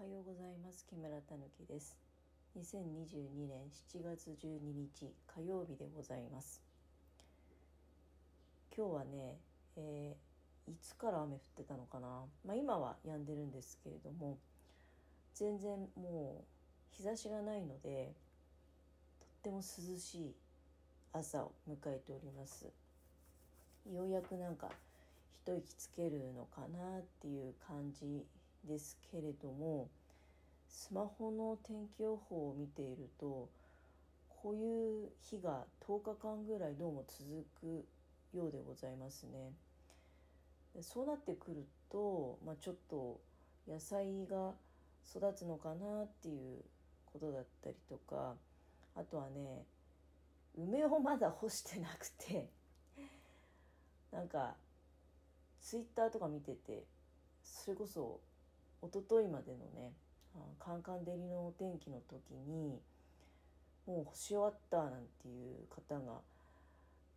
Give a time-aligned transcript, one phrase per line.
[0.00, 0.86] はようございます。
[0.88, 1.94] 木村たぬきです。
[2.58, 6.62] 2022年7月12日火曜日でございます。
[8.74, 9.36] 今日はね、
[9.76, 12.24] えー、いつから雨降ってたのかな。
[12.46, 14.38] まあ今は止んでるんですけれども
[15.34, 16.46] 全然も
[16.94, 18.14] う日差しがないので
[19.20, 20.34] とっても涼しい
[21.12, 22.64] 朝を迎えております。
[23.92, 24.70] ようやくなんか
[25.44, 28.24] 一息つけるのかなっていう感じ
[28.64, 29.88] ですけれども
[30.68, 33.48] スマホの天気予報を見ていると
[34.28, 37.84] こういう日が10日間ぐらいどうも続く
[38.36, 39.52] ようでございますね。
[40.80, 43.20] そうなってくると、まあ、ちょっと
[43.68, 44.52] 野菜が
[45.04, 46.62] 育つのかなっていう
[47.06, 48.34] ことだったりとか
[48.94, 49.64] あとはね
[50.56, 52.48] 梅をまだ干してなくて
[54.12, 54.54] なんか
[55.60, 56.84] ツイッターとか見てて
[57.42, 58.20] それこそ
[58.82, 59.92] 一昨日までのね
[60.58, 62.80] カンカン照りのお天気の時に
[63.86, 66.20] もう干し終わったなんていう方が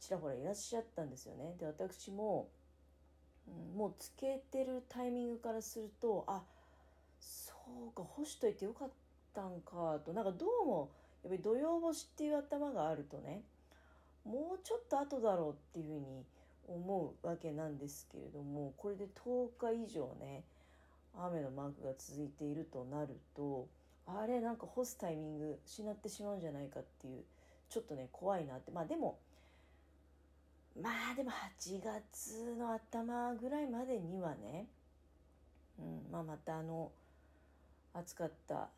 [0.03, 1.55] ちらほらいらっしゃったんですよね。
[1.57, 2.49] で私も、
[3.47, 6.43] うん、もうつけてるタイミングからするとあ
[7.19, 7.53] そ
[7.89, 8.89] うか干しといてよかっ
[9.33, 10.89] たんかとなんかどうも
[11.23, 13.43] やっぱり土曜干しっていう頭があるとね
[14.25, 16.25] もうちょっと後だろうっていうふうに
[16.67, 20.43] 思うわけなんですけれどもこれで10日以上ね
[21.17, 23.67] 雨のマークが続いているとなると
[24.05, 27.23] あれなんか干すタイミング失ってしまうんじゃないかっていう
[27.69, 28.71] ちょっとね怖いなって。
[28.71, 29.17] まあでも
[30.81, 34.65] まあでも8月の頭ぐらいまでにはね、
[35.79, 36.91] うんまあ、またあの
[37.93, 38.69] 暑かった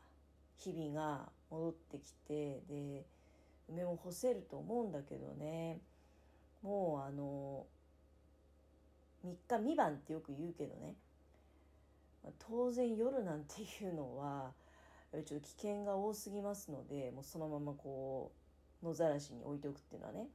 [0.57, 3.05] 日々が戻ってきてで
[3.69, 5.79] 梅も干せると思うんだけどね
[6.61, 7.65] もうあの
[9.25, 10.95] 3日3晩ってよく言うけどね
[12.39, 14.53] 当然夜なんていうのは
[15.25, 18.31] ちょっと危険が多すぎますのでもうそのままこ
[18.83, 20.27] う野ざらしに置いておくっていうのはね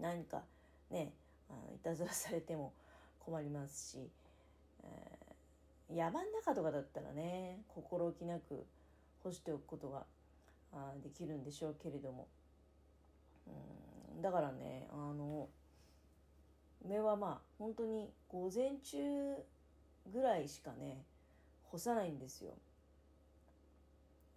[0.00, 0.44] 何か
[0.90, 1.12] ね
[1.48, 2.72] あのいたずらされても
[3.20, 4.10] 困りますし、
[4.82, 8.66] えー、山の中とかだったらね心置きなく
[9.22, 10.06] 干しておくことが
[10.72, 12.28] あできるんでしょうけれども。
[13.46, 15.48] うんだからねあの
[16.84, 19.36] 梅はまあ本当に午前中
[20.10, 21.04] ぐらいしかね
[21.70, 22.52] 干さないんですよ。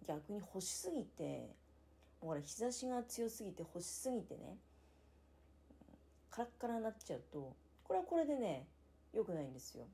[0.06, 1.48] 逆に干しすぎて
[2.20, 4.56] ほら日差しが強すぎて干しすぎてね
[6.30, 8.66] カラッカラになっちゃうとこれはこれでね
[9.12, 9.84] 良くないんですよ。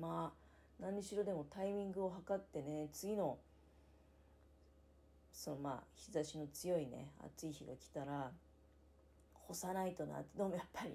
[0.00, 3.38] まあ何にしろでもタイミングを測ってね次の
[5.32, 8.30] そのまあ日差しの強いね暑い日が来たら
[9.46, 10.92] 干さないとなってどうもやっぱり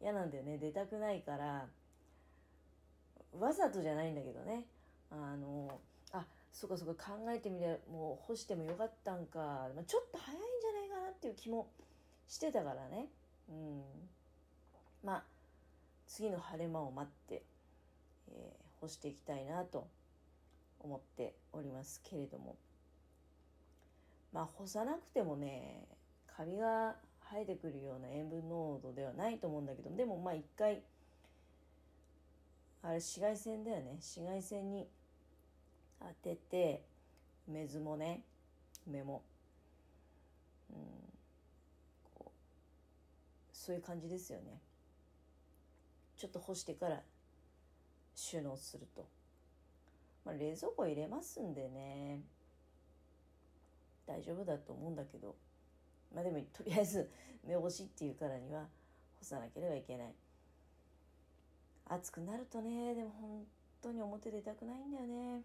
[0.00, 0.56] 嫌なんだよね。
[0.58, 1.66] 出たくないから
[3.40, 4.64] わざとじゃないんだけどね。
[5.10, 5.80] あの
[6.12, 9.38] あそうかそうか考えてみれもう干してもよかったんか、
[9.74, 11.68] まあ、ちょっと早いんじゃないかなっていう気も
[12.28, 13.08] してたからね。
[13.48, 13.82] うん。
[15.04, 15.24] まあ
[16.06, 17.42] 次の晴れ間を待って、
[18.28, 19.86] えー、干していきたいなと
[20.80, 22.56] 思っておりますけれども。
[24.32, 25.86] まあ干さなくてもね
[26.26, 26.96] カビが
[27.32, 30.82] 生えてくるような塩分濃度ではないと思うんだけどでもまあ一回
[32.86, 33.96] あれ紫外線だよね。
[33.98, 34.86] 紫外線に
[35.98, 36.82] 当てて
[37.48, 38.20] 梅酢もね
[38.86, 39.22] 梅も、
[40.70, 40.76] うん、
[42.14, 42.30] こう
[43.52, 44.60] そういう感じですよね。
[46.16, 47.02] ちょっと干してから
[48.14, 49.04] 収納すると、
[50.24, 52.20] まあ、冷蔵庫入れますんでね。
[54.06, 55.34] 大丈夫だと思うんだけど。
[56.14, 57.10] まあでもとりあえず
[57.44, 58.68] 目干しっていうからには
[59.18, 60.14] 干さなければいけない。
[61.88, 63.44] 暑くなるとねでも本
[63.82, 65.42] 当に表出たくないんだよね。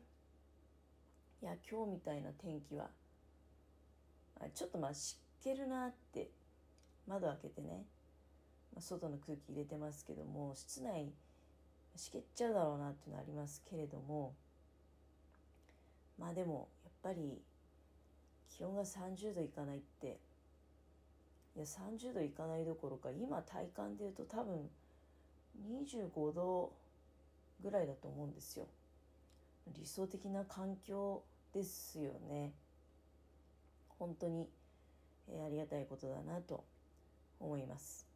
[1.42, 2.90] いや今日みたいな天気は
[4.54, 6.30] ちょっとまあ湿気るなって
[7.08, 7.84] 窓開けてね、
[8.80, 11.12] 外の空気入れてますけども室内
[11.96, 14.34] 湿気っちゃうだろうなっていうのはありますけれども
[16.20, 17.42] まあでもやっぱり
[18.56, 20.20] 気温が30度いかないって
[21.56, 24.70] いや30度いかないどころか今体感でいうと多分
[25.60, 26.72] 25度
[27.64, 28.68] ぐらいだと思うんですよ。
[29.78, 32.52] 理想的な環境ですよね。
[34.00, 34.48] 本当に、
[35.30, 36.64] えー、ありがたいことだなと
[37.40, 38.12] 思います。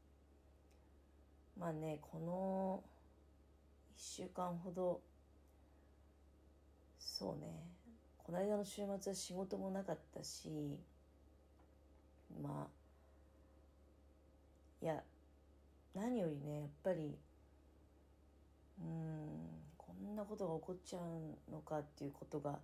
[1.60, 2.84] まあねこの
[3.98, 5.00] 1週間ほど
[7.00, 7.48] そうね
[8.18, 10.50] この間の週末は仕事もなかったし
[12.42, 12.68] ま
[14.82, 15.02] あいや
[15.96, 17.18] 何よりねやっぱり
[18.80, 18.86] うん
[19.78, 22.58] こんなことが起こっちゃうのかっていうことが起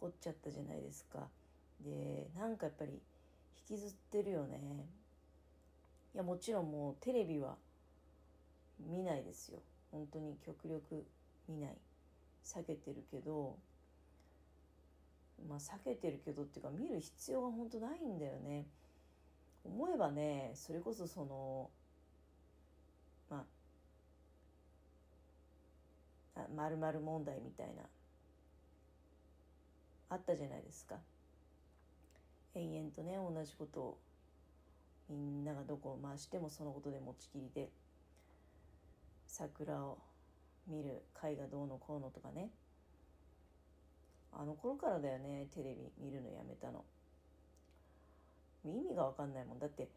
[0.00, 1.28] こっちゃったじゃないですか。
[1.84, 2.92] でなんかやっぱり
[3.70, 4.58] 引きずってるよね。
[6.14, 7.54] いやもちろんもうテレビは
[8.80, 9.60] 見ないですよ。
[9.92, 11.04] 本当に極力
[11.48, 11.76] 見ない。
[12.44, 13.56] 避けてるけど
[15.48, 18.66] まあ避けてるけどっていうか見る必要が本当ないんだよね。
[19.64, 21.70] 思えばねそれこそその
[23.28, 23.44] ま
[26.44, 27.82] あまる問題みたいな。
[30.08, 30.96] あったじゃないですか。
[32.54, 33.98] 延々とね同じことを
[35.08, 37.68] みんながどこを回してもそのことで持ちきりで
[39.26, 39.98] 桜を
[40.66, 42.50] 見る会がどうのこうのとかね。
[44.32, 46.84] あの頃からだよねテレビ見るのやめたの。
[48.64, 49.58] 意味が分かんないもん。
[49.58, 49.88] だって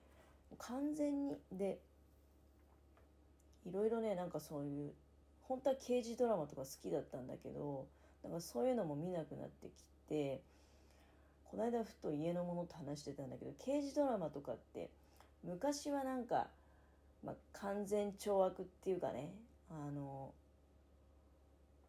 [0.57, 1.79] 完全にで
[3.65, 4.93] いろいろねなんかそういう
[5.47, 7.87] 本当は刑事ドラマとか好きだったんだけど
[8.23, 9.71] なんかそういうのも見なくなってき
[10.09, 10.41] て
[11.45, 14.89] この間ふと家の者と話してたんだけど刑事ドラマとかって
[15.43, 16.47] 昔はなんか、
[17.23, 19.31] まあ、完全懲悪っていうかね
[19.69, 20.31] あの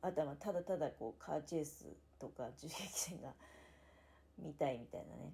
[0.03, 1.87] あとはただただこうカーチェイス
[2.19, 3.31] とか銃撃戦が
[4.39, 5.33] 見たいみたいなね、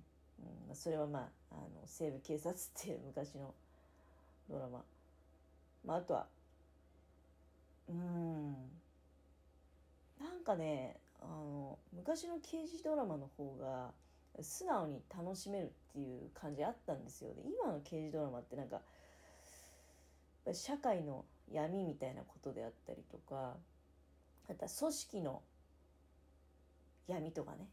[0.69, 1.23] うん、それはまあ
[1.53, 3.53] あの西部警察っていう昔の
[4.49, 4.83] ドラマ、
[5.85, 6.27] まあ、あとは
[7.91, 8.53] うん。
[10.21, 13.93] なんかねあの昔の刑事ドラマの方が
[14.43, 17.35] 素直に楽しめるっていう感じあったんですよ。
[17.35, 18.81] で今の刑事ドラマってなんか
[20.53, 23.57] 社会の闇みたいなことであったりとか
[24.49, 25.43] あとは組織の
[27.07, 27.69] 闇とかね、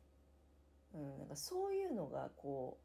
[0.93, 2.77] うん、なんかそういうのがこ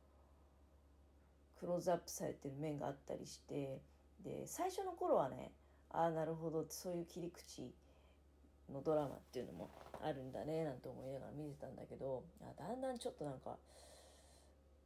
[1.57, 3.81] うクローズアップされてる面があったりして
[4.23, 5.53] で最初の頃はね
[5.93, 7.75] ああなるほどそういう切り口
[8.73, 9.71] のドラマっていうのも
[10.03, 12.25] あるんだねなんて思いながら見てたんだけど
[12.59, 13.57] だんだんちょっとなんか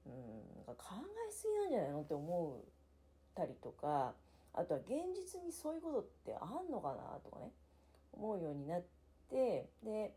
[0.05, 0.97] うんなんか考
[1.29, 2.01] えすぎなんじゃないの？
[2.03, 2.65] って思っ
[3.35, 4.15] たりとか
[4.53, 7.53] あとは現実にそういうことってあんのかなとかね
[8.13, 8.83] 思うようになっ
[9.31, 10.15] てで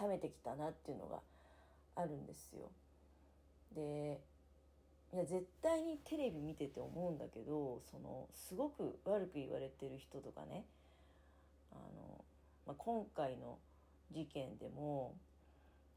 [0.00, 1.20] 冷めてきたなっていうのが
[1.94, 2.70] あるんですよ。
[3.74, 4.20] で
[5.14, 10.64] いや絶対にテレビ見てて思うんだけどそのすごく悪く言われてる人とかね
[11.70, 12.24] あの、
[12.66, 13.58] まあ、今回の
[14.10, 15.14] 事件でも、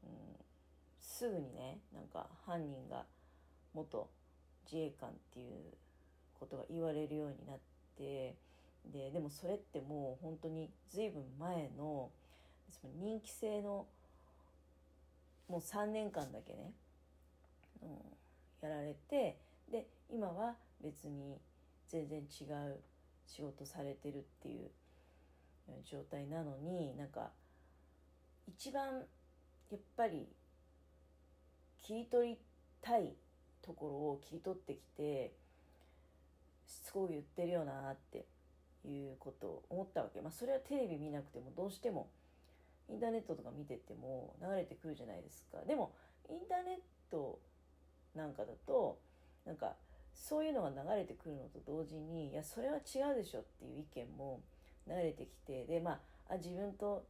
[0.04, 0.10] うん、
[1.00, 3.04] すぐにねなんか犯人が
[3.72, 4.08] 元
[4.70, 5.54] 自衛官っていう
[6.38, 7.58] ことが言われるようになっ
[7.96, 8.34] て
[8.92, 12.10] ででもそれってもう本当に随分前の
[12.70, 13.86] その人気制の
[15.48, 16.72] もう3年間だけね、
[17.82, 17.88] うん、
[18.66, 19.38] やられて
[19.70, 21.38] で今は別に
[21.88, 22.80] 全然違う
[23.26, 24.70] 仕事されてるっていう
[25.84, 27.30] 状態なのになんか
[28.46, 28.84] 一番
[29.70, 30.28] やっぱり
[31.82, 32.38] 切り取り
[32.80, 33.14] たい
[33.62, 35.32] ところを切り取ってきて
[36.66, 38.26] しつこく言ってるよなって
[38.84, 40.20] いうことを思ったわけ。
[40.20, 42.10] まあそれはテレビ見なくてもどうしても
[42.88, 45.58] インターネットとか見てても流れてくるじゃないですか。
[45.66, 45.92] でも
[46.28, 46.78] インターネッ
[47.10, 47.40] ト
[48.16, 48.98] なんかだと
[49.44, 49.74] なんか
[50.14, 54.40] そういうのが流れてくるのと同時にいやそれは違うでしょっていう意見も
[54.88, 57.04] 流れてきてでまあ自分と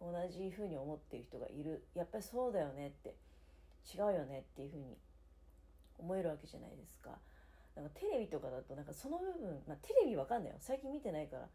[0.00, 1.84] 同じふうに思ってる人がいる。
[1.94, 3.14] やっぱりそうだよねって
[3.96, 4.96] 違うよねっていうふうに
[5.98, 7.10] 思えるわけじゃないですか。
[7.74, 10.58] なんかテレビとかだとなんかその部分、まあ、テレビわかんないよ。
[10.60, 11.48] 最近見てないから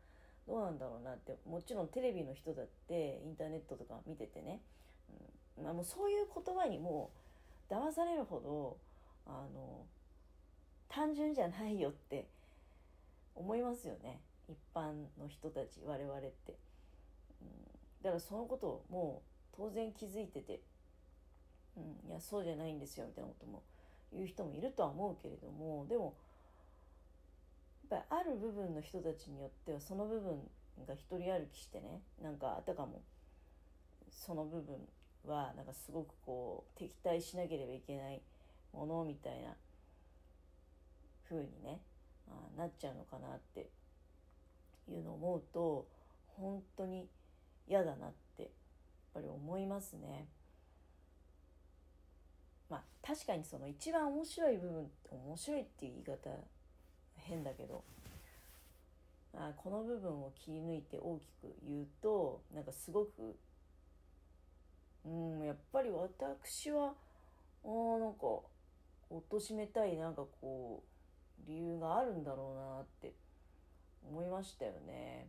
[0.48, 1.38] どうなんだろうなって。
[1.46, 4.62] もちろんテレビの人だってインターネットとか見ててね、
[5.58, 5.64] うん。
[5.64, 7.12] まあ、もうそういう言葉にも
[7.70, 8.78] 騙されるほど
[9.26, 9.86] あの
[10.90, 12.28] 単純じゃないよって
[13.36, 14.20] 思いますよね。
[14.50, 16.58] 一般の人たち我々って、
[17.42, 17.48] うん、
[18.02, 19.22] だからそのことをも
[19.54, 20.62] う当然気づいてて、
[21.78, 23.62] うん、いやそうじゃないんですよみたいなことも
[24.12, 26.16] 言う人もいるとは思うけれどもでも
[27.92, 30.40] やっぱりある部分の人たちによってはその部分
[30.88, 33.02] が一人歩きしてねなんかあたかも
[34.10, 34.78] その部分
[35.26, 38.22] はなんかすごくこう敵対しなければいけない
[38.74, 39.56] ものみたいな
[41.28, 41.80] 風にね
[42.28, 43.70] あなっちゃうのかなって
[44.88, 45.88] いうのを思うと
[46.38, 47.08] 本当に
[47.68, 48.52] 嫌だなってやっ
[49.14, 50.28] ぱり思いますね。
[52.70, 56.30] まあ確かにその一番面白い部分面白いっていう言い方
[57.16, 57.84] 変だけど
[59.34, 63.38] あこの部分を切り抜いて大きく言うとなんかすごく
[65.06, 66.94] うんやっぱり私は
[67.64, 67.68] あ
[68.00, 68.42] なんか
[69.10, 70.84] 貶めたいなんかこ
[71.48, 73.14] う理由があるんだろうなって
[74.08, 75.28] 思いましたよね。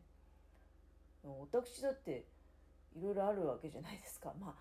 [1.24, 2.24] 私だって
[2.96, 4.32] いろいろあるわけじゃないですか。
[4.40, 4.54] まあ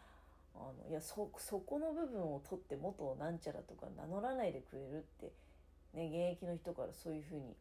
[0.55, 5.31] あのいやそそこの部分を取って元なんちゃらとか名乗らないでくれるって
[5.93, 7.55] ね現役の人からそういうふうに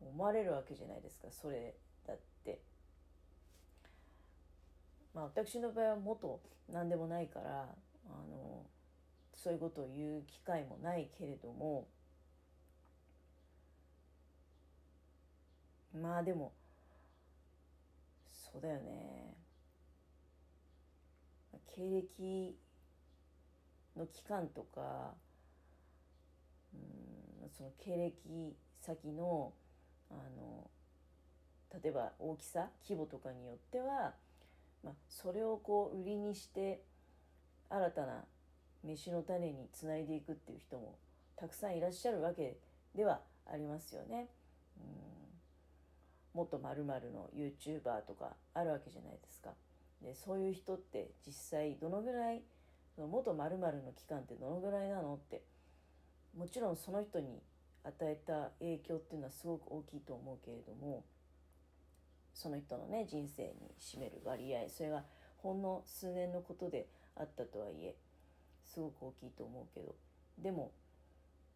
[0.00, 1.28] 思われるわけじゃないですか。
[1.30, 1.74] それ
[2.06, 2.60] だって。
[5.16, 7.62] まあ私の場合は元何でもないから
[8.06, 8.66] あの
[9.34, 11.88] そういうことを言う機会もないけれども
[15.94, 16.52] まあでも
[18.52, 19.34] そうだよね。
[21.74, 22.56] 経歴
[23.96, 25.14] の期間とか
[26.74, 26.76] う
[27.46, 29.52] んその経歴先の
[30.10, 30.70] あの
[31.82, 34.14] 例えば大きさ規模とかによっては、
[34.86, 36.80] まあ、それをこう売りにして
[37.68, 38.24] 新たな
[38.84, 40.96] 飯の種につないでいくっていう人も
[41.34, 42.56] たくさんいらっしゃるわけ
[42.94, 44.28] ではありますよね。
[44.78, 49.50] うん、もっとまるの YouTuber とかあるわけじゃないですか。
[50.02, 52.42] でそういう人って実際どのぐらい
[52.94, 55.42] その元まるの期間ってどのぐらいなのって
[56.36, 57.42] もちろんその人に
[57.82, 61.04] 与えた影響っていうのはすごく大きいと思うけれども
[62.36, 65.02] その人のね人生に占める割合それが
[65.38, 67.96] ほんの数年のことであったとはいえ
[68.64, 69.94] すごく大きいと思うけど。
[70.38, 70.72] でも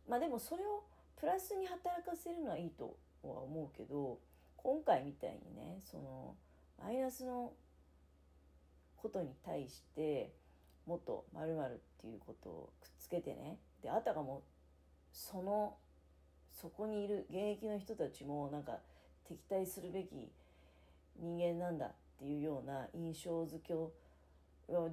[0.09, 0.85] まあでもそれを
[1.19, 4.19] プラスに働かせるのはいいとは思うけど
[4.57, 6.35] 今回みたいにねその
[6.83, 7.53] マイナスの
[8.97, 10.33] ことに対して
[10.87, 14.43] もっと〇〇っていうことをくっつけてねであたかも
[15.13, 15.77] その
[16.51, 18.79] そこにいる現役の人たちもなんか
[19.29, 20.31] 敵対するべき
[21.19, 23.93] 人間なんだっていうような印象づけを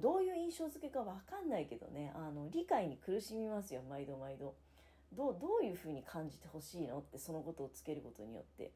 [0.00, 2.12] どういう印象づけか分かんないけどね。
[2.16, 4.54] あの理解に苦しみますよ毎度毎度。
[5.12, 8.72] どうどういうふうに感じてほしいのってそのことをつけることによって。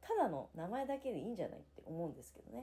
[0.00, 2.62] ただの名前だけでいいんじゃないって思うんですけどね。